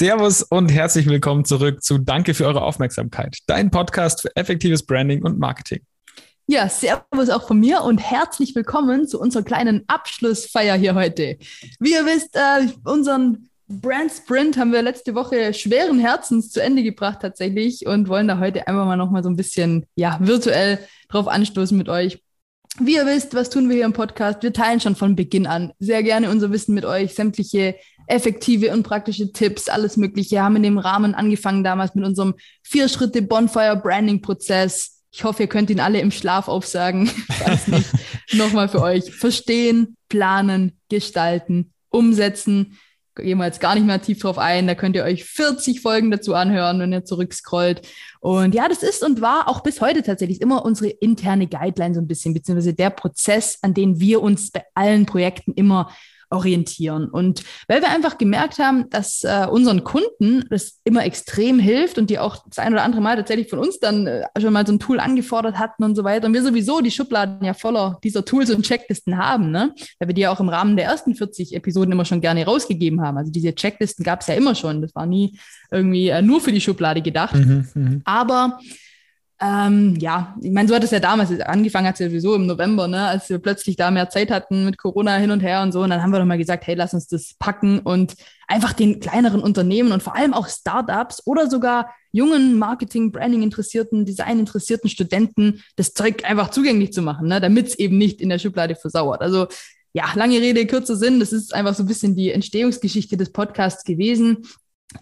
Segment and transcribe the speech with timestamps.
[0.00, 5.22] Servus und herzlich willkommen zurück zu Danke für eure Aufmerksamkeit, dein Podcast für effektives Branding
[5.22, 5.80] und Marketing.
[6.46, 11.36] Ja, Servus auch von mir und herzlich willkommen zu unserer kleinen Abschlussfeier hier heute.
[11.80, 16.82] Wie ihr wisst, äh, unseren Brand Sprint haben wir letzte Woche schweren Herzens zu Ende
[16.82, 20.78] gebracht tatsächlich und wollen da heute einfach mal noch mal so ein bisschen ja virtuell
[21.10, 22.22] drauf anstoßen mit euch.
[22.78, 24.42] Wie ihr wisst, was tun wir hier im Podcast?
[24.42, 27.74] Wir teilen schon von Beginn an sehr gerne unser Wissen mit euch, sämtliche
[28.06, 30.32] effektive und praktische Tipps, alles Mögliche.
[30.32, 35.02] Wir haben in dem Rahmen angefangen damals mit unserem Vier-Schritte Bonfire Branding Prozess.
[35.12, 37.06] Ich hoffe, ihr könnt ihn alle im Schlaf aufsagen.
[37.30, 37.90] Falls nicht,
[38.32, 39.12] nochmal für euch.
[39.12, 42.78] Verstehen, planen, gestalten, umsetzen.
[43.16, 44.66] Gehen wir jetzt gar nicht mehr tief drauf ein.
[44.66, 47.86] Da könnt ihr euch 40 Folgen dazu anhören, wenn ihr zurückscrollt.
[48.20, 52.00] Und ja, das ist und war auch bis heute tatsächlich immer unsere interne Guideline so
[52.00, 55.90] ein bisschen, beziehungsweise der Prozess, an den wir uns bei allen Projekten immer
[56.30, 57.08] orientieren.
[57.08, 62.08] Und weil wir einfach gemerkt haben, dass äh, unseren Kunden das immer extrem hilft und
[62.08, 64.72] die auch das ein oder andere Mal tatsächlich von uns dann äh, schon mal so
[64.72, 66.26] ein Tool angefordert hatten und so weiter.
[66.26, 69.74] Und wir sowieso die Schubladen ja voller dieser Tools und Checklisten haben, ne?
[69.98, 73.02] Weil wir die ja auch im Rahmen der ersten 40 Episoden immer schon gerne rausgegeben
[73.02, 73.18] haben.
[73.18, 74.82] Also diese Checklisten gab es ja immer schon.
[74.82, 75.36] Das war nie
[75.70, 77.34] irgendwie äh, nur für die Schublade gedacht.
[77.34, 78.00] Mhm, mh.
[78.04, 78.58] Aber
[79.42, 82.46] ähm, ja, ich meine, so hat es ja damals angefangen, hat es ja sowieso im
[82.46, 85.72] November, ne, als wir plötzlich da mehr Zeit hatten mit Corona hin und her und
[85.72, 85.80] so.
[85.80, 88.16] Und dann haben wir doch mal gesagt, hey, lass uns das packen und
[88.48, 94.04] einfach den kleineren Unternehmen und vor allem auch Startups oder sogar jungen Marketing, Branding interessierten,
[94.04, 98.28] Design interessierten Studenten das Zeug einfach zugänglich zu machen, ne, damit es eben nicht in
[98.28, 99.22] der Schublade versauert.
[99.22, 99.46] Also
[99.94, 101.18] ja, lange Rede, kurzer Sinn.
[101.18, 104.46] Das ist einfach so ein bisschen die Entstehungsgeschichte des Podcasts gewesen.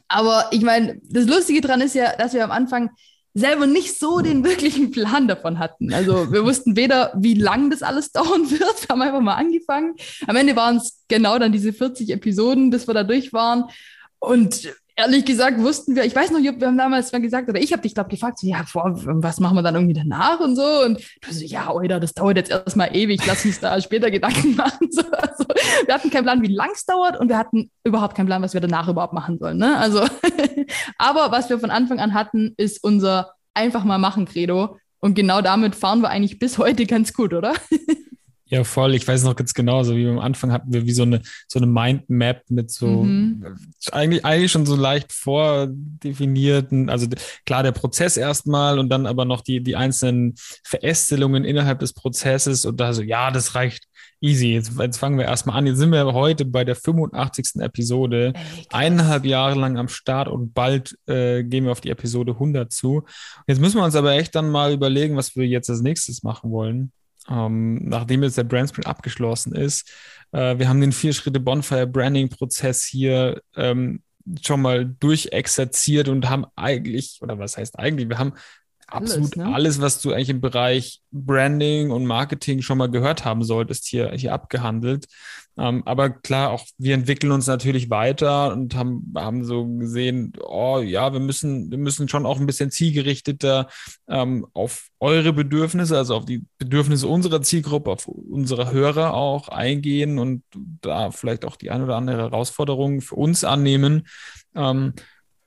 [0.07, 2.91] Aber ich meine, das Lustige dran ist ja, dass wir am Anfang
[3.39, 5.93] selber nicht so den wirklichen Plan davon hatten.
[5.93, 8.83] Also wir wussten weder, wie lang das alles dauern wird.
[8.83, 9.95] Wir haben einfach mal angefangen.
[10.27, 13.65] Am Ende waren es genau dann diese 40 Episoden, bis wir da durch waren.
[14.19, 17.73] Und ehrlich gesagt wussten wir, ich weiß noch, wir haben damals mal gesagt, oder ich
[17.73, 20.83] habe dich, glaube gefragt, so, ja, boah, was machen wir dann irgendwie danach und so.
[20.85, 24.57] Und du so, ja, Oida, das dauert jetzt erstmal ewig, lass uns da später Gedanken
[24.57, 24.89] machen.
[24.91, 25.45] So, also,
[25.87, 28.55] wir hatten keinen Plan, wie lang es dauert und wir hatten überhaupt keinen Plan, was
[28.55, 29.59] wir danach überhaupt machen sollen.
[29.59, 29.77] Ne?
[29.77, 30.01] Also,
[30.99, 34.79] aber was wir von Anfang an hatten, ist unser einfach mal machen Credo.
[35.01, 37.55] Und genau damit fahren wir eigentlich bis heute ganz gut, oder?
[38.51, 38.95] Ja, voll.
[38.95, 41.59] Ich weiß noch ganz genau, so wie am Anfang hatten wir wie so eine, so
[41.59, 43.45] eine Mindmap mit so mhm.
[43.93, 47.07] eigentlich, eigentlich schon so leicht vordefinierten, also
[47.45, 50.35] klar der Prozess erstmal und dann aber noch die, die einzelnen
[50.65, 53.85] Verästelungen innerhalb des Prozesses und da so, ja, das reicht
[54.21, 54.55] easy.
[54.55, 55.67] Jetzt, jetzt fangen wir erstmal an.
[55.67, 57.61] Jetzt sind wir heute bei der 85.
[57.61, 62.33] Episode, Ey, eineinhalb Jahre lang am Start und bald äh, gehen wir auf die Episode
[62.33, 63.05] 100 zu.
[63.47, 66.51] Jetzt müssen wir uns aber echt dann mal überlegen, was wir jetzt als nächstes machen
[66.51, 66.93] wollen
[67.29, 69.91] ähm, nachdem jetzt der Brand Sprint abgeschlossen ist.
[70.33, 74.03] Äh, wir haben den vier Schritte Bonfire Branding Prozess hier ähm,
[74.45, 78.35] schon mal durchexerziert und haben eigentlich, oder was heißt eigentlich, wir haben
[78.89, 79.55] absolut alles, ne?
[79.55, 84.13] alles, was du eigentlich im Bereich Branding und Marketing schon mal gehört haben solltest, hier,
[84.13, 85.07] hier abgehandelt.
[85.59, 90.79] Ähm, aber klar, auch wir entwickeln uns natürlich weiter und haben, haben so gesehen, oh
[90.79, 93.69] ja, wir müssen, wir müssen schon auch ein bisschen zielgerichteter
[94.07, 100.21] ähm, auf eure Bedürfnisse, also auf die Bedürfnisse unserer Zielgruppe, auf unsere Hörer auch eingehen
[100.21, 100.45] und
[100.81, 104.07] da vielleicht auch die ein oder andere Herausforderung für uns annehmen.
[104.55, 104.95] Ähm,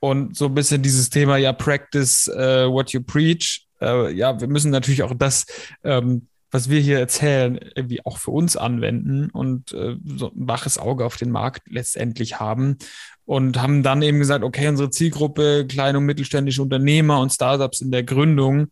[0.02, 3.66] und so ein bisschen dieses Thema, ja, practice uh, what you preach.
[3.80, 5.46] Uh, ja, wir müssen natürlich auch das
[5.84, 10.76] ähm, was wir hier erzählen, irgendwie auch für uns anwenden und äh, so ein waches
[10.76, 12.76] Auge auf den Markt letztendlich haben.
[13.24, 17.90] Und haben dann eben gesagt, okay, unsere Zielgruppe, kleine und mittelständische Unternehmer und Startups in
[17.90, 18.66] der Gründung,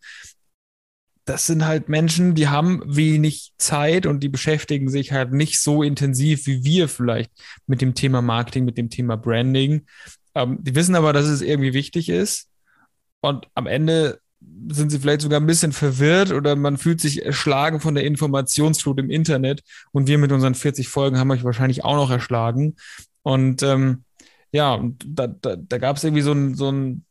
[1.25, 5.83] das sind halt Menschen, die haben wenig Zeit und die beschäftigen sich halt nicht so
[5.83, 7.31] intensiv wie wir vielleicht
[7.67, 9.87] mit dem Thema Marketing, mit dem Thema Branding.
[10.35, 12.49] Ähm, die wissen aber, dass es irgendwie wichtig ist.
[13.21, 14.21] Und am Ende
[14.69, 18.99] sind sie vielleicht sogar ein bisschen verwirrt oder man fühlt sich erschlagen von der Informationsflut
[18.99, 19.63] im Internet.
[19.93, 22.77] Und wir mit unseren 40 Folgen haben euch wahrscheinlich auch noch erschlagen.
[23.23, 24.05] Und ähm,
[24.53, 27.05] ja, da, da, da gab es irgendwie so ein, so ein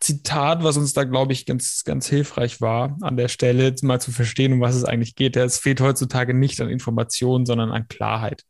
[0.00, 4.12] Zitat, was uns da, glaube ich, ganz, ganz hilfreich war, an der Stelle mal zu
[4.12, 5.36] verstehen, um was es eigentlich geht.
[5.36, 8.44] Es fehlt heutzutage nicht an Informationen, sondern an Klarheit.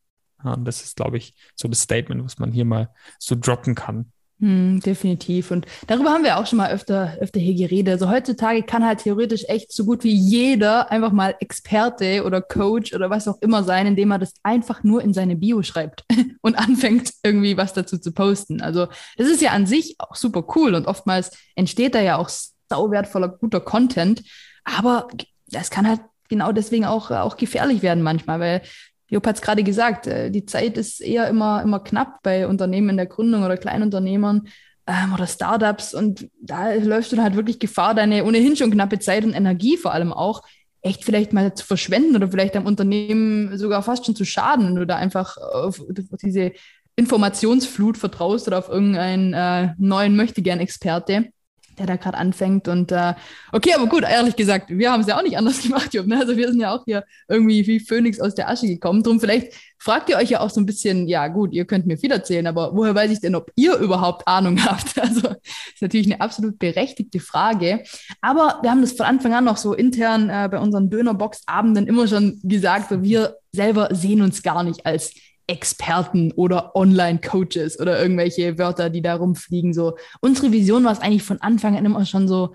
[0.64, 4.12] Das ist, glaube ich, so das Statement, was man hier mal so droppen kann.
[4.40, 5.50] Hm, definitiv.
[5.50, 7.94] Und darüber haben wir auch schon mal öfter, öfter hier geredet.
[7.94, 12.94] Also heutzutage kann halt theoretisch echt so gut wie jeder einfach mal Experte oder Coach
[12.94, 16.05] oder was auch immer sein, indem er das einfach nur in seine Bio schreibt
[16.41, 18.61] und anfängt irgendwie was dazu zu posten.
[18.61, 18.87] Also
[19.17, 22.31] das ist ja an sich auch super cool und oftmals entsteht da ja auch
[22.70, 24.23] sauwertvoller, guter Content.
[24.62, 25.08] Aber
[25.49, 28.62] das kann halt genau deswegen auch, auch gefährlich werden manchmal, weil
[29.10, 32.90] Job hat es gerade gesagt, äh, die Zeit ist eher immer, immer knapp bei Unternehmen
[32.90, 34.49] in der Gründung oder Kleinunternehmern
[34.87, 35.94] ähm, oder Startups.
[35.94, 39.76] Und da läufst du dann halt wirklich Gefahr, deine ohnehin schon knappe Zeit und Energie
[39.76, 40.43] vor allem auch
[40.81, 44.76] echt vielleicht mal zu verschwenden oder vielleicht am Unternehmen sogar fast schon zu schaden, wenn
[44.76, 45.82] du da einfach auf
[46.22, 46.52] diese
[46.94, 51.31] Informationsflut vertraust oder auf irgendeinen äh, neuen Möchtegern-Experte
[51.78, 52.69] der da gerade anfängt.
[52.69, 53.14] Und äh,
[53.52, 56.06] okay, aber gut, ehrlich gesagt, wir haben es ja auch nicht anders gemacht, Job.
[56.06, 56.19] Ne?
[56.19, 59.02] Also wir sind ja auch hier irgendwie wie Phönix aus der Asche gekommen.
[59.02, 61.96] Drum vielleicht fragt ihr euch ja auch so ein bisschen, ja gut, ihr könnt mir
[61.96, 64.98] viel erzählen, aber woher weiß ich denn, ob ihr überhaupt Ahnung habt?
[64.98, 67.84] Also ist natürlich eine absolut berechtigte Frage.
[68.20, 72.08] Aber wir haben das von Anfang an noch so intern äh, bei unseren Dönerbox-Abenden immer
[72.08, 75.12] schon gesagt, wir selber sehen uns gar nicht als
[75.48, 79.72] Experten oder Online-Coaches oder irgendwelche Wörter, die da rumfliegen.
[79.72, 82.54] So, unsere Vision war es eigentlich von Anfang an immer schon so,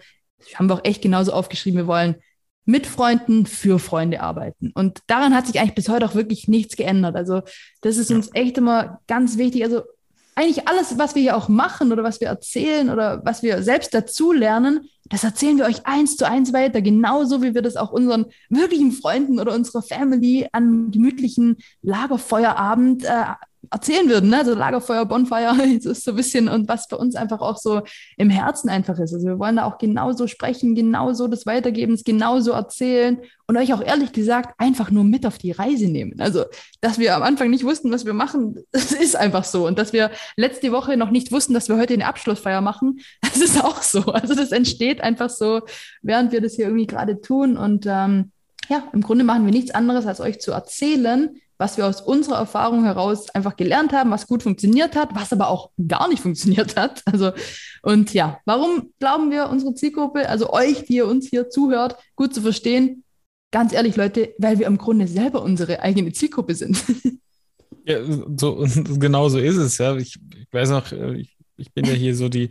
[0.55, 2.15] haben wir auch echt genauso aufgeschrieben, wir wollen
[2.65, 4.71] mit Freunden für Freunde arbeiten.
[4.73, 7.15] Und daran hat sich eigentlich bis heute auch wirklich nichts geändert.
[7.15, 7.41] Also,
[7.81, 9.63] das ist uns echt immer ganz wichtig.
[9.63, 9.81] Also,
[10.35, 13.93] eigentlich alles, was wir hier auch machen oder was wir erzählen oder was wir selbst
[13.93, 17.92] dazu lernen, das erzählen wir euch eins zu eins weiter, genauso wie wir das auch
[17.92, 23.25] unseren wirklichen Freunden oder unserer Family an gemütlichen Lagerfeuerabend äh,
[23.73, 24.29] erzählen würden.
[24.29, 24.37] Ne?
[24.37, 27.81] Also Lagerfeuer, Bonfire, das ist so ein bisschen und was bei uns einfach auch so
[28.17, 29.13] im Herzen einfach ist.
[29.13, 33.81] Also wir wollen da auch genauso sprechen, genauso das weitergeben, genauso erzählen und euch auch
[33.81, 36.19] ehrlich gesagt einfach nur mit auf die Reise nehmen.
[36.19, 36.45] Also,
[36.81, 39.67] dass wir am Anfang nicht wussten, was wir machen, das ist einfach so.
[39.67, 43.37] Und dass wir letzte Woche noch nicht wussten, dass wir heute eine Abschlussfeier machen, das
[43.37, 44.01] ist auch so.
[44.03, 45.61] Also das entsteht einfach so,
[46.01, 47.57] während wir das hier irgendwie gerade tun.
[47.57, 48.31] Und ähm,
[48.69, 52.39] ja, im Grunde machen wir nichts anderes, als euch zu erzählen, was wir aus unserer
[52.39, 56.75] Erfahrung heraus einfach gelernt haben, was gut funktioniert hat, was aber auch gar nicht funktioniert
[56.75, 57.01] hat.
[57.06, 57.31] Also,
[57.83, 62.33] und ja, warum glauben wir, unsere Zielgruppe, also euch, die ihr uns hier zuhört, gut
[62.33, 63.06] zu verstehen?
[63.51, 66.83] Ganz ehrlich, Leute, weil wir im Grunde selber unsere eigene Zielgruppe sind.
[67.86, 67.98] Ja,
[68.38, 68.65] so,
[68.98, 69.98] genau so ist es, ja.
[69.98, 72.50] Ich, ich weiß noch, äh, ich ich bin ja hier so die,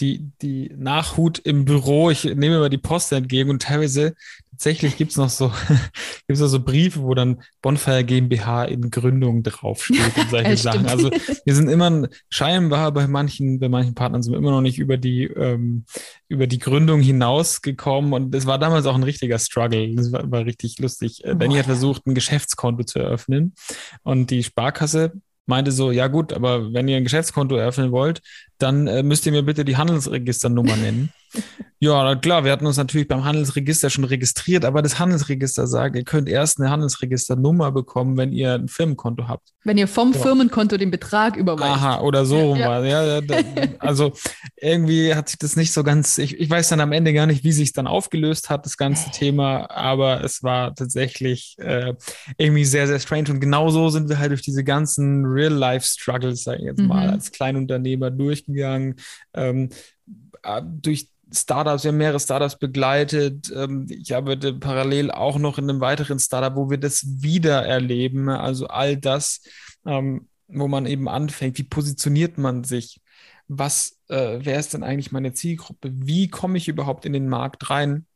[0.00, 2.10] die, die Nachhut im Büro.
[2.10, 4.14] Ich nehme immer die Post entgegen und teilweise
[4.58, 5.52] tatsächlich gibt es noch so,
[6.26, 10.86] gibt's noch so Briefe, wo dann Bonfire GmbH in Gründung draufsteht und solche Sachen.
[10.86, 14.80] Also wir sind immer scheinbar bei manchen, bei manchen Partnern sind wir immer noch nicht
[14.80, 15.84] über die, ähm,
[16.28, 19.94] über die Gründung hinausgekommen und es war damals auch ein richtiger Struggle.
[19.94, 21.24] Das war, war richtig lustig.
[21.24, 23.54] Äh, Danny hat versucht, ein Geschäftskonto zu eröffnen
[24.02, 25.12] und die Sparkasse
[25.46, 28.20] meinte so, ja gut, aber wenn ihr ein Geschäftskonto eröffnen wollt,
[28.58, 31.12] dann äh, müsst ihr mir bitte die Handelsregisternummer nennen.
[31.78, 36.04] ja, klar, wir hatten uns natürlich beim Handelsregister schon registriert, aber das Handelsregister sagt, ihr
[36.04, 39.52] könnt erst eine Handelsregisternummer bekommen, wenn ihr ein Firmenkonto habt.
[39.64, 40.18] Wenn ihr vom ja.
[40.18, 41.70] Firmenkonto den Betrag überweist.
[41.70, 43.20] Aha, oder so ja, ja.
[43.20, 43.22] ja
[43.78, 44.12] also
[44.56, 47.44] irgendwie hat sich das nicht so ganz, ich, ich weiß dann am Ende gar nicht,
[47.44, 51.94] wie sich dann aufgelöst hat, das ganze Thema, aber es war tatsächlich äh,
[52.38, 56.64] irgendwie sehr, sehr strange und genauso sind wir halt durch diese ganzen Real-Life-Struggles, sage ich
[56.64, 57.12] jetzt mal, mhm.
[57.12, 58.10] als Kleinunternehmer
[58.48, 58.96] durchgegangen.
[59.34, 59.68] Ähm,
[60.42, 63.52] äh, durch Startups, wir haben mehrere Startups begleitet.
[63.54, 68.28] Ähm, ich arbeite parallel auch noch in einem weiteren Startup, wo wir das wieder erleben.
[68.28, 69.42] Also all das,
[69.86, 73.00] ähm, wo man eben anfängt, wie positioniert man sich?
[73.46, 75.90] Was, äh, wer ist denn eigentlich meine Zielgruppe?
[75.92, 78.06] Wie komme ich überhaupt in den Markt rein?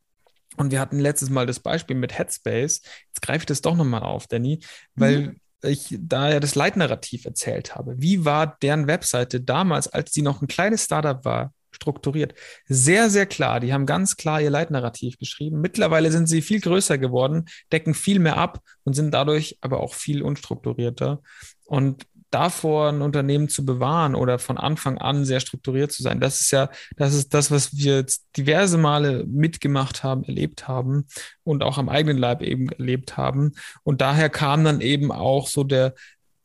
[0.56, 2.82] Und wir hatten letztes Mal das Beispiel mit Headspace.
[3.06, 4.60] Jetzt greife ich das doch nochmal auf, Danny,
[4.94, 5.40] weil mhm.
[5.62, 7.94] Ich da ja das Leitnarrativ erzählt habe.
[7.98, 11.52] Wie war deren Webseite damals, als sie noch ein kleines Startup war?
[11.74, 12.34] strukturiert.
[12.66, 13.60] Sehr, sehr klar.
[13.60, 15.60] Die haben ganz klar ihr Leitnarrativ geschrieben.
[15.60, 19.94] Mittlerweile sind sie viel größer geworden, decken viel mehr ab und sind dadurch aber auch
[19.94, 21.22] viel unstrukturierter.
[21.64, 26.40] Und davor ein Unternehmen zu bewahren oder von Anfang an sehr strukturiert zu sein, das
[26.40, 31.06] ist ja, das ist das, was wir jetzt diverse Male mitgemacht haben, erlebt haben
[31.44, 33.52] und auch am eigenen Leib eben erlebt haben.
[33.84, 35.94] Und daher kam dann eben auch so der,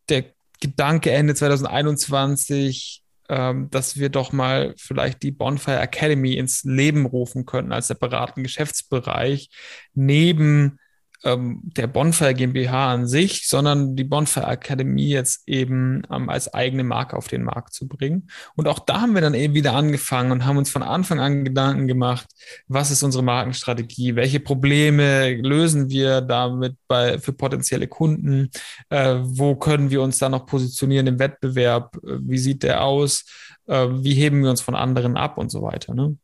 [0.09, 0.25] der
[0.59, 7.45] Gedanke Ende 2021, ähm, dass wir doch mal vielleicht die Bonfire Academy ins Leben rufen
[7.45, 9.49] können als separaten Geschäftsbereich
[9.93, 10.79] neben
[11.23, 16.83] ähm, der Bonfire GmbH an sich, sondern die Bonfire Akademie jetzt eben ähm, als eigene
[16.83, 18.29] Marke auf den Markt zu bringen.
[18.55, 21.43] Und auch da haben wir dann eben wieder angefangen und haben uns von Anfang an
[21.43, 22.27] Gedanken gemacht,
[22.67, 28.49] was ist unsere Markenstrategie, welche Probleme lösen wir damit bei, für potenzielle Kunden,
[28.89, 33.25] äh, wo können wir uns da noch positionieren im Wettbewerb, äh, wie sieht der aus,
[33.67, 35.93] äh, wie heben wir uns von anderen ab und so weiter.
[35.93, 36.17] Ne?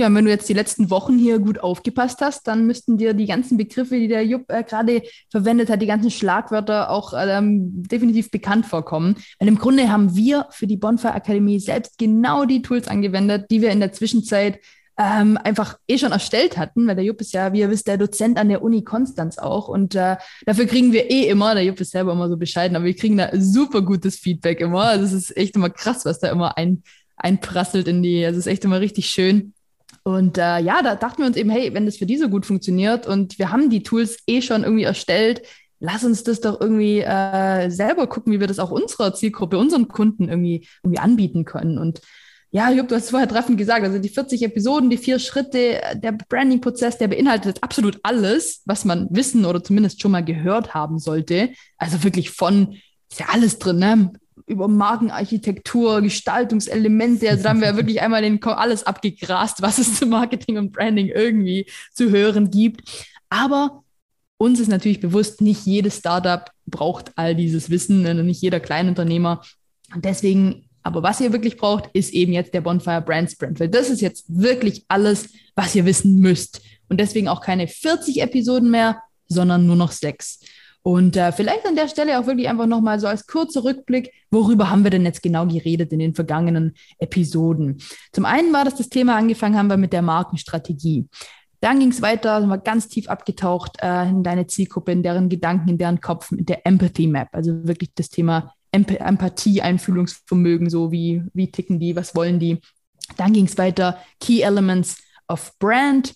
[0.00, 3.12] Ja, und wenn du jetzt die letzten Wochen hier gut aufgepasst hast, dann müssten dir
[3.12, 7.82] die ganzen Begriffe, die der Jupp äh, gerade verwendet hat, die ganzen Schlagwörter auch ähm,
[7.82, 9.16] definitiv bekannt vorkommen.
[9.38, 13.60] Weil im Grunde haben wir für die Bonfire Akademie selbst genau die Tools angewendet, die
[13.60, 14.60] wir in der Zwischenzeit
[14.96, 17.98] ähm, einfach eh schon erstellt hatten, weil der Jupp ist ja, wie ihr wisst, der
[17.98, 19.68] Dozent an der Uni Konstanz auch.
[19.68, 20.16] Und äh,
[20.46, 23.18] dafür kriegen wir eh immer, der Jupp ist selber immer so bescheiden, aber wir kriegen
[23.18, 24.84] da super gutes Feedback immer.
[24.84, 26.84] Also es ist echt immer krass, was da immer ein,
[27.16, 29.52] einprasselt in die, also es ist echt immer richtig schön.
[30.02, 32.46] Und äh, ja, da dachten wir uns eben, hey, wenn das für die so gut
[32.46, 35.42] funktioniert und wir haben die Tools eh schon irgendwie erstellt,
[35.78, 39.88] lass uns das doch irgendwie äh, selber gucken, wie wir das auch unserer Zielgruppe, unseren
[39.88, 41.78] Kunden irgendwie, irgendwie anbieten können.
[41.78, 42.00] Und
[42.52, 45.80] ja, Jupp, du hast es vorher treffend gesagt, also die 40 Episoden, die vier Schritte,
[45.94, 50.98] der Branding-Prozess, der beinhaltet absolut alles, was man wissen oder zumindest schon mal gehört haben
[50.98, 51.50] sollte.
[51.78, 52.76] Also wirklich von,
[53.08, 54.12] ist ja alles drin, ne?
[54.50, 57.30] Über Markenarchitektur, Gestaltungselemente.
[57.30, 61.06] Also da haben wir wirklich einmal den, alles abgegrast, was es zu Marketing und Branding
[61.08, 62.82] irgendwie zu hören gibt.
[63.28, 63.84] Aber
[64.36, 69.42] uns ist natürlich bewusst, nicht jedes Startup braucht all dieses Wissen, ne, nicht jeder Kleinunternehmer.
[69.94, 73.68] Und deswegen, aber was ihr wirklich braucht, ist eben jetzt der Bonfire Brand Sprint, weil
[73.68, 76.60] das ist jetzt wirklich alles, was ihr wissen müsst.
[76.88, 80.40] Und deswegen auch keine 40 Episoden mehr, sondern nur noch sechs.
[80.82, 84.70] Und äh, vielleicht an der Stelle auch wirklich einfach nochmal so als kurzer Rückblick, worüber
[84.70, 87.82] haben wir denn jetzt genau geredet in den vergangenen Episoden?
[88.12, 91.06] Zum einen war das das Thema, angefangen haben wir mit der Markenstrategie.
[91.60, 95.28] Dann ging es weiter, sind wir ganz tief abgetaucht äh, in deine Zielgruppe, in deren
[95.28, 100.70] Gedanken, in deren Kopf, mit der Empathy Map, also wirklich das Thema Emp Empathie, Einfühlungsvermögen,
[100.70, 102.60] so wie, wie ticken die, was wollen die.
[103.18, 104.96] Dann ging es weiter, Key Elements
[105.28, 106.14] of Brand,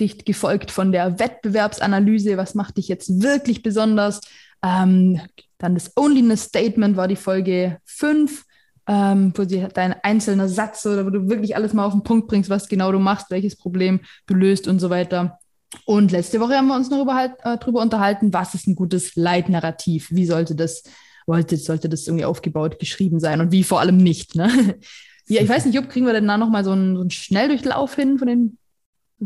[0.00, 4.20] dicht gefolgt von der Wettbewerbsanalyse, was macht dich jetzt wirklich besonders.
[4.62, 5.20] Ähm,
[5.58, 8.44] dann das Onlyness Statement war die Folge 5,
[8.86, 12.28] ähm, wo sie dein einzelner Satz oder wo du wirklich alles mal auf den Punkt
[12.28, 15.38] bringst, was genau du machst, welches Problem du löst und so weiter.
[15.86, 19.16] Und letzte Woche haben wir uns noch über, äh, darüber unterhalten, was ist ein gutes
[19.16, 20.08] Leitnarrativ?
[20.10, 20.82] Wie sollte das,
[21.26, 24.34] wollte, sollte das irgendwie aufgebaut, geschrieben sein und wie vor allem nicht.
[24.34, 24.76] Ne?
[25.26, 28.18] Ja, ich weiß nicht, ob kriegen wir denn da nochmal so so einen Schnelldurchlauf hin
[28.18, 28.58] von den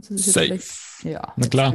[0.00, 0.59] Safe.
[1.02, 1.33] Ja.
[1.37, 1.75] Na klar.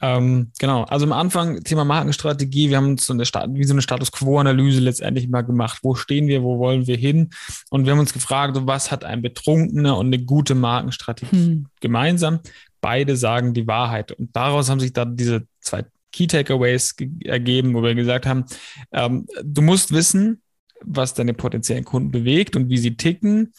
[0.00, 0.82] Ähm, genau.
[0.84, 2.68] Also am Anfang Thema Markenstrategie.
[2.68, 5.78] Wir haben uns so eine, wie so eine Status Quo-Analyse letztendlich mal gemacht.
[5.82, 6.42] Wo stehen wir?
[6.42, 7.30] Wo wollen wir hin?
[7.70, 11.66] Und wir haben uns gefragt, was hat ein betrunkener und eine gute Markenstrategie hm.
[11.80, 12.40] gemeinsam?
[12.80, 14.12] Beide sagen die Wahrheit.
[14.12, 16.94] Und daraus haben sich dann diese zwei Key Takeaways
[17.24, 18.44] ergeben, wo wir gesagt haben,
[18.92, 20.42] ähm, du musst wissen,
[20.84, 23.52] was deine potenziellen Kunden bewegt und wie sie ticken.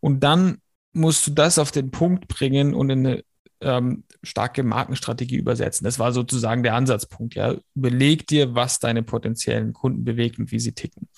[0.00, 0.58] Und dann
[0.92, 3.24] musst du das auf den Punkt bringen und in eine
[3.64, 5.84] ähm, starke Markenstrategie übersetzen.
[5.84, 7.34] Das war sozusagen der Ansatzpunkt.
[7.34, 11.08] Ja, überleg dir, was deine potenziellen Kunden bewegt und wie sie ticken.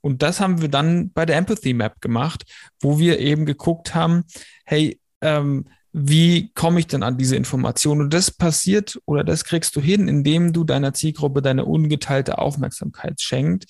[0.00, 2.44] Und das haben wir dann bei der Empathy Map gemacht,
[2.80, 4.24] wo wir eben geguckt haben,
[4.64, 8.02] hey, ähm, wie komme ich denn an diese Informationen?
[8.02, 13.20] Und das passiert oder das kriegst du hin, indem du deiner Zielgruppe deine ungeteilte Aufmerksamkeit
[13.20, 13.66] schenkt,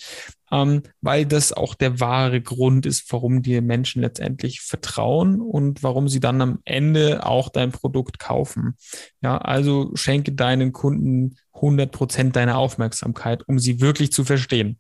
[0.53, 6.07] ähm, weil das auch der wahre Grund ist, warum dir Menschen letztendlich vertrauen und warum
[6.07, 8.77] sie dann am Ende auch dein Produkt kaufen.
[9.21, 14.79] Ja, also schenke deinen Kunden 100 Prozent deiner Aufmerksamkeit, um sie wirklich zu verstehen.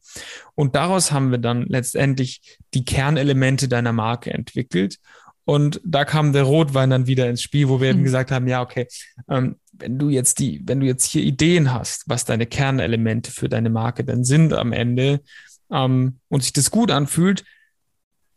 [0.54, 4.98] Und daraus haben wir dann letztendlich die Kernelemente deiner Marke entwickelt
[5.44, 8.04] und da kam der Rotwein dann wieder ins Spiel, wo wir eben mhm.
[8.04, 8.86] gesagt haben, ja, okay,
[9.28, 13.48] ähm, wenn du jetzt die, wenn du jetzt hier Ideen hast, was deine Kernelemente für
[13.48, 15.20] deine Marke dann sind am Ende
[15.70, 17.44] ähm, und sich das gut anfühlt,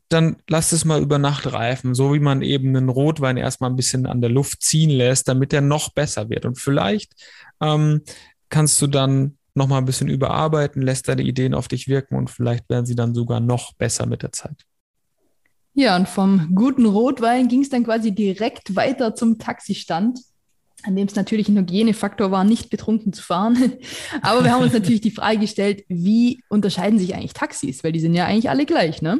[0.10, 3.76] dann lass es mal über Nacht reifen, so wie man eben einen Rotwein erstmal ein
[3.76, 6.46] bisschen an der Luft ziehen lässt, damit er noch besser wird.
[6.46, 7.14] Und vielleicht
[7.62, 8.02] ähm,
[8.50, 12.30] kannst du dann noch mal ein bisschen überarbeiten, lässt deine Ideen auf dich wirken und
[12.30, 14.66] vielleicht werden sie dann sogar noch besser mit der Zeit.
[15.78, 20.20] Ja, und vom guten Rotwein ging es dann quasi direkt weiter zum Taxistand,
[20.84, 23.74] an dem es natürlich ein Hygienefaktor war, nicht betrunken zu fahren.
[24.22, 27.84] Aber wir haben uns natürlich die Frage gestellt, wie unterscheiden sich eigentlich Taxis?
[27.84, 29.20] Weil die sind ja eigentlich alle gleich, ne?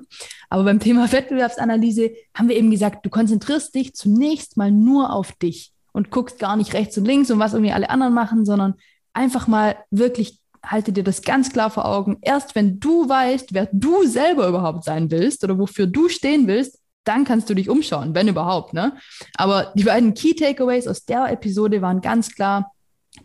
[0.50, 5.34] Aber beim Thema Wettbewerbsanalyse haben wir eben gesagt, du konzentrierst dich zunächst mal nur auf
[5.34, 8.76] dich und guckst gar nicht rechts und links und was irgendwie alle anderen machen, sondern
[9.12, 12.18] einfach mal wirklich halte dir das ganz klar vor Augen.
[12.22, 16.80] Erst wenn du weißt, wer du selber überhaupt sein willst oder wofür du stehen willst,
[17.04, 18.74] dann kannst du dich umschauen, wenn überhaupt.
[18.74, 18.94] Ne?
[19.36, 22.72] Aber die beiden Key Takeaways aus der Episode waren ganz klar,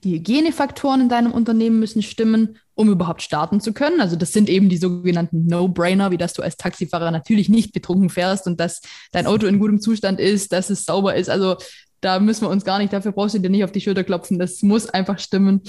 [0.04, 4.00] die Hygienefaktoren in deinem Unternehmen müssen stimmen, um überhaupt starten zu können.
[4.00, 8.08] Also das sind eben die sogenannten No-Brainer, wie dass du als Taxifahrer natürlich nicht betrunken
[8.08, 8.80] fährst und dass
[9.12, 11.28] dein Auto in gutem Zustand ist, dass es sauber ist.
[11.28, 11.56] Also
[12.00, 14.38] da müssen wir uns gar nicht, dafür brauchst du dir nicht auf die Schulter klopfen.
[14.38, 15.62] Das muss einfach stimmen.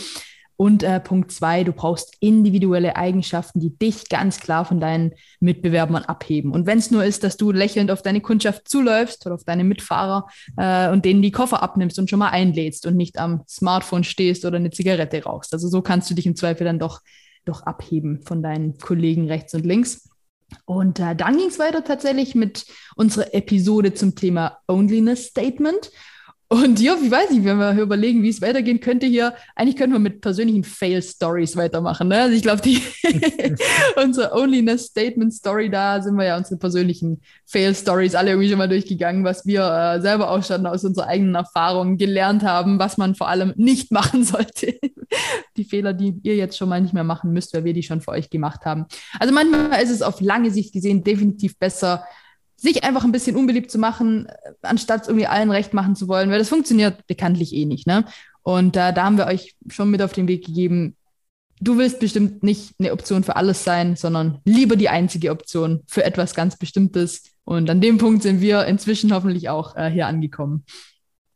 [0.62, 6.04] Und äh, Punkt zwei, du brauchst individuelle Eigenschaften, die dich ganz klar von deinen Mitbewerbern
[6.04, 6.52] abheben.
[6.52, 9.64] Und wenn es nur ist, dass du lächelnd auf deine Kundschaft zuläufst oder auf deine
[9.64, 10.28] Mitfahrer
[10.58, 14.46] äh, und denen die Koffer abnimmst und schon mal einlädst und nicht am Smartphone stehst
[14.46, 15.52] oder eine Zigarette rauchst.
[15.52, 17.02] Also so kannst du dich im Zweifel dann doch,
[17.44, 20.12] doch abheben von deinen Kollegen rechts und links.
[20.66, 25.90] Und äh, dann ging es weiter tatsächlich mit unserer Episode zum Thema Onlyness Statement.
[26.52, 29.94] Und ja, ich weiß nicht, wenn wir überlegen, wie es weitergehen könnte hier, eigentlich könnten
[29.94, 32.10] wir mit persönlichen Fail-Stories weitermachen.
[32.10, 32.24] Ne?
[32.24, 32.82] Also ich glaube, die
[33.96, 39.46] unsere Onlyness-Statement-Story, da sind wir ja unsere persönlichen Fail-Stories alle irgendwie schon mal durchgegangen, was
[39.46, 43.54] wir äh, selber auch schon aus unserer eigenen Erfahrung gelernt haben, was man vor allem
[43.56, 44.78] nicht machen sollte.
[45.56, 48.02] die Fehler, die ihr jetzt schon mal nicht mehr machen müsst, weil wir die schon
[48.02, 48.88] für euch gemacht haben.
[49.22, 52.04] Also manchmal ist es auf lange Sicht gesehen definitiv besser,
[52.62, 54.28] sich einfach ein bisschen unbeliebt zu machen,
[54.62, 57.88] anstatt irgendwie allen recht machen zu wollen, weil das funktioniert bekanntlich eh nicht.
[57.88, 58.06] Ne?
[58.44, 60.96] Und äh, da haben wir euch schon mit auf den Weg gegeben,
[61.60, 66.04] du willst bestimmt nicht eine Option für alles sein, sondern lieber die einzige Option für
[66.04, 67.24] etwas ganz Bestimmtes.
[67.46, 70.64] Und an dem Punkt sind wir inzwischen hoffentlich auch äh, hier angekommen.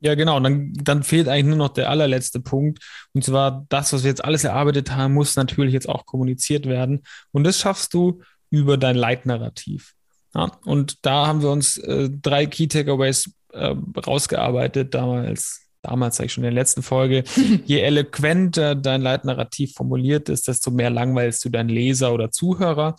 [0.01, 0.37] Ja, genau.
[0.37, 2.83] Und dann, dann fehlt eigentlich nur noch der allerletzte Punkt.
[3.13, 7.01] Und zwar das, was wir jetzt alles erarbeitet haben, muss natürlich jetzt auch kommuniziert werden.
[7.31, 9.94] Und das schaffst du über dein Leitnarrativ.
[10.35, 13.73] Ja, und da haben wir uns äh, drei Key Takeaways äh,
[14.05, 17.23] rausgearbeitet, damals, damals sage ich schon in der letzten Folge.
[17.65, 22.97] Je eloquenter dein Leitnarrativ formuliert ist, desto mehr langweilst du deinen Leser oder Zuhörer.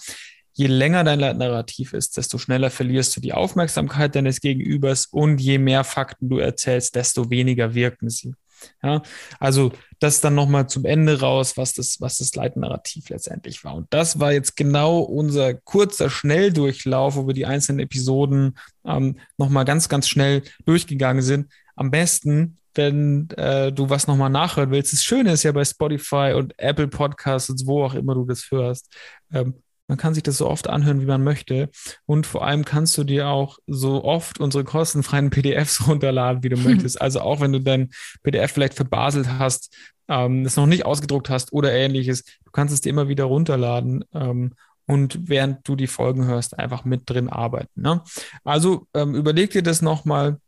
[0.55, 5.59] Je länger dein Leitnarrativ ist, desto schneller verlierst du die Aufmerksamkeit deines Gegenübers und je
[5.59, 8.33] mehr Fakten du erzählst, desto weniger wirken sie.
[8.83, 9.03] Ja,
[9.39, 13.75] also das dann nochmal zum Ende raus, was das, was das Leitnarrativ letztendlich war.
[13.75, 19.65] Und das war jetzt genau unser kurzer Schnelldurchlauf, wo wir die einzelnen Episoden ähm, nochmal
[19.65, 21.51] ganz, ganz schnell durchgegangen sind.
[21.75, 24.93] Am besten, wenn äh, du was nochmal nachhören willst.
[24.93, 28.51] Das Schöne ist ja bei Spotify und Apple Podcasts und wo auch immer du das
[28.51, 28.95] hörst.
[29.33, 29.55] Ähm,
[29.89, 31.71] man kann sich das so oft anhören, wie man möchte.
[32.07, 36.57] Und vor allem kannst du dir auch so oft unsere kostenfreien PDFs runterladen, wie du
[36.57, 37.01] möchtest.
[37.01, 37.91] Also auch wenn du dein
[38.23, 39.75] PDF vielleicht verbaselt hast,
[40.09, 44.05] ähm, es noch nicht ausgedruckt hast oder ähnliches, du kannst es dir immer wieder runterladen.
[44.15, 44.53] Ähm,
[44.87, 47.83] und während du die Folgen hörst, einfach mit drin arbeiten.
[47.83, 48.03] Ne?
[48.45, 50.39] Also ähm, überleg dir das nochmal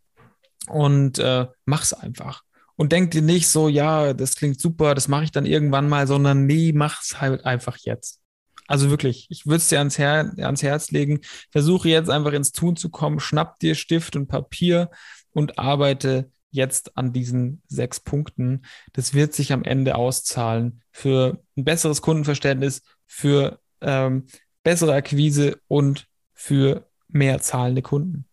[0.69, 2.43] und äh, mach's einfach.
[2.77, 6.07] Und denk dir nicht so, ja, das klingt super, das mache ich dann irgendwann mal,
[6.07, 8.18] sondern nee, mach's halt einfach jetzt.
[8.69, 11.21] Also wirklich, ich würde es dir ans, Her ans Herz legen.
[11.51, 13.19] Versuche jetzt einfach ins Tun zu kommen.
[13.19, 14.91] Schnapp dir Stift und Papier
[15.33, 18.63] und arbeite jetzt an diesen sechs Punkten.
[18.93, 24.27] Das wird sich am Ende auszahlen für ein besseres Kundenverständnis, für ähm,
[24.63, 28.27] bessere Akquise und für mehr zahlende Kunden.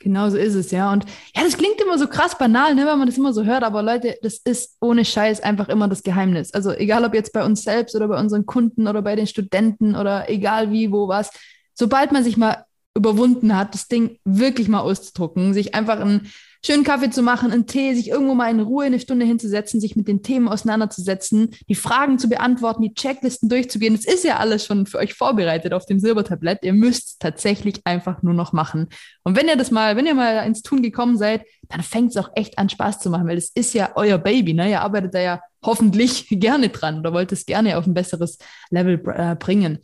[0.00, 0.92] Genau so ist es, ja.
[0.92, 3.62] Und ja, das klingt immer so krass banal, ne, wenn man das immer so hört,
[3.62, 6.52] aber Leute, das ist ohne Scheiß einfach immer das Geheimnis.
[6.52, 9.94] Also egal ob jetzt bei uns selbst oder bei unseren Kunden oder bei den Studenten
[9.94, 11.30] oder egal wie, wo, was,
[11.72, 12.64] sobald man sich mal
[12.96, 16.32] überwunden hat, das Ding wirklich mal auszudrucken, sich einfach ein
[16.64, 19.96] schönen Kaffee zu machen, einen Tee, sich irgendwo mal in Ruhe eine Stunde hinzusetzen, sich
[19.96, 23.94] mit den Themen auseinanderzusetzen, die Fragen zu beantworten, die Checklisten durchzugehen.
[23.94, 26.60] Das ist ja alles schon für euch vorbereitet auf dem Silbertablett.
[26.62, 28.88] Ihr müsst es tatsächlich einfach nur noch machen.
[29.24, 32.16] Und wenn ihr das mal, wenn ihr mal ins Tun gekommen seid, dann fängt es
[32.16, 34.70] auch echt an Spaß zu machen, weil es ist ja euer Baby, ne?
[34.70, 38.38] Ihr arbeitet da ja hoffentlich gerne dran oder wollt es gerne auf ein besseres
[38.70, 39.78] Level äh, bringen.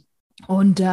[0.46, 0.84] Und äh,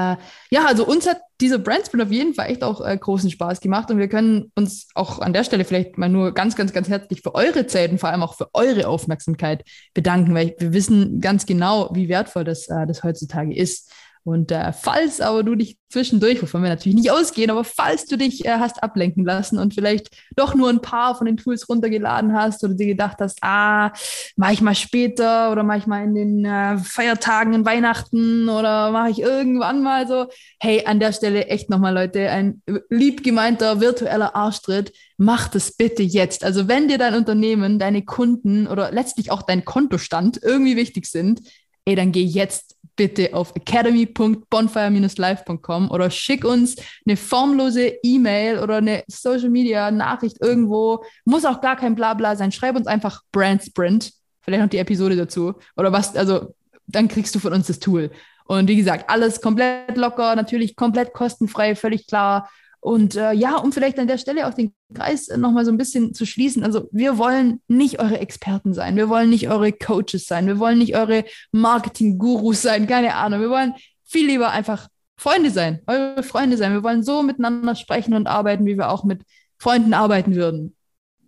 [0.49, 3.91] ja, also uns hat dieser Brandsprint auf jeden Fall echt auch äh, großen Spaß gemacht
[3.91, 7.21] und wir können uns auch an der Stelle vielleicht mal nur ganz, ganz, ganz herzlich
[7.21, 11.45] für eure Zeit und vor allem auch für eure Aufmerksamkeit bedanken, weil wir wissen ganz
[11.45, 13.91] genau, wie wertvoll das, äh, das heutzutage ist.
[14.27, 18.17] Und äh, falls aber du dich zwischendurch, wovon wir natürlich nicht ausgehen, aber falls du
[18.17, 22.33] dich äh, hast ablenken lassen und vielleicht doch nur ein paar von den Tools runtergeladen
[22.33, 23.93] hast oder dir gedacht hast, ah,
[24.35, 28.91] mache ich mal später oder mache ich mal in den äh, Feiertagen in Weihnachten oder
[28.91, 30.27] mache ich irgendwann mal so,
[30.59, 36.03] hey, an der Stelle echt nochmal, Leute, ein lieb gemeinter virtueller Arschtritt, mach das bitte
[36.03, 36.43] jetzt.
[36.43, 41.39] Also wenn dir dein Unternehmen, deine Kunden oder letztlich auch dein Kontostand irgendwie wichtig sind,
[41.87, 49.05] ey, dann geh jetzt bitte auf academy.bonfire-live.com oder schick uns eine formlose E-Mail oder eine
[49.07, 51.05] Social Media Nachricht irgendwo.
[51.23, 52.51] Muss auch gar kein Blabla sein.
[52.51, 54.11] Schreib uns einfach Brand Sprint.
[54.41, 55.53] Vielleicht noch die Episode dazu.
[55.77, 56.53] Oder was, also
[56.87, 58.11] dann kriegst du von uns das Tool.
[58.45, 62.49] Und wie gesagt, alles komplett locker, natürlich komplett kostenfrei, völlig klar.
[62.79, 66.13] Und äh, ja, um vielleicht an der Stelle auch den Kreis nochmal so ein bisschen
[66.13, 66.63] zu schließen.
[66.63, 68.95] Also wir wollen nicht eure Experten sein.
[68.95, 70.47] Wir wollen nicht eure Coaches sein.
[70.47, 72.87] Wir wollen nicht eure Marketing-Gurus sein.
[72.87, 73.41] Keine Ahnung.
[73.41, 74.87] Wir wollen viel lieber einfach
[75.19, 76.73] Freunde sein, eure Freunde sein.
[76.73, 79.23] Wir wollen so miteinander sprechen und arbeiten, wie wir auch mit
[79.57, 80.75] Freunden arbeiten würden.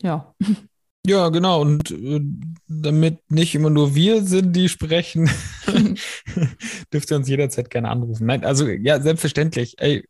[0.01, 0.33] Ja.
[1.05, 1.61] Ja, genau.
[1.61, 2.21] Und äh,
[2.67, 5.29] damit nicht immer nur wir sind, die sprechen,
[6.93, 8.27] dürft ihr uns jederzeit gerne anrufen.
[8.27, 9.75] Nein, also ja, selbstverständlich.
[9.79, 10.05] Ey,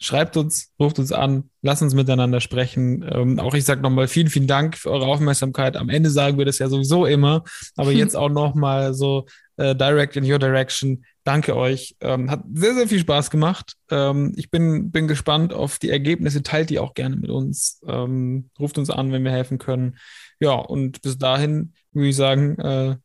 [0.00, 3.04] schreibt uns, ruft uns an, lasst uns miteinander sprechen.
[3.10, 5.76] Ähm, auch ich sage nochmal vielen, vielen Dank für eure Aufmerksamkeit.
[5.76, 7.44] Am Ende sagen wir das ja sowieso immer,
[7.76, 11.04] aber jetzt auch nochmal so äh, direct in your direction.
[11.24, 11.96] Danke euch.
[12.00, 13.74] Ähm, hat sehr, sehr viel Spaß gemacht.
[13.90, 16.42] Ähm, ich bin, bin gespannt auf die Ergebnisse.
[16.42, 17.80] Teilt die auch gerne mit uns.
[17.86, 19.98] Ähm, ruft uns an, wenn wir helfen können.
[20.40, 22.96] Ja, und bis dahin würde ich sagen, äh,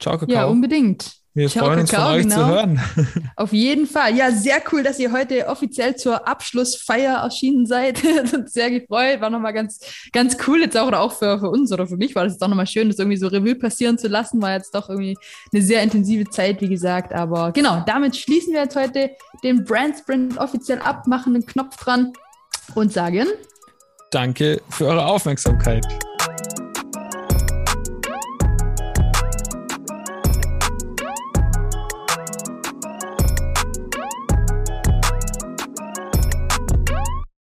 [0.00, 0.34] ciao, Kakao.
[0.34, 1.20] Ja, unbedingt.
[1.32, 2.34] Wir Ciao, freuen uns von euch genau.
[2.34, 2.80] zu hören.
[3.36, 4.16] Auf jeden Fall.
[4.16, 8.02] Ja, sehr cool, dass ihr heute offiziell zur Abschlussfeier erschienen seid.
[8.46, 9.20] sehr gefreut.
[9.20, 9.78] War nochmal ganz,
[10.12, 12.42] ganz cool jetzt auch, oder auch für, für uns oder für mich war das jetzt
[12.42, 14.42] auch nochmal schön, das irgendwie so Revue passieren zu lassen.
[14.42, 15.16] War jetzt doch irgendwie
[15.52, 17.12] eine sehr intensive Zeit, wie gesagt.
[17.12, 19.10] Aber genau, damit schließen wir jetzt heute
[19.44, 22.12] den Brand Sprint offiziell ab, machen den Knopf dran
[22.74, 23.28] und sagen
[24.10, 25.86] Danke für eure Aufmerksamkeit.